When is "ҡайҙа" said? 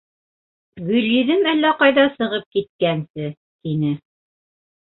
1.83-2.05